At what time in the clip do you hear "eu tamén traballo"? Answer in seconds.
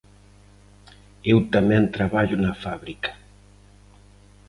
1.31-2.35